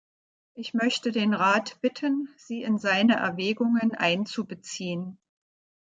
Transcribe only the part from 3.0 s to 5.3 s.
Erwägungen einzubeziehen.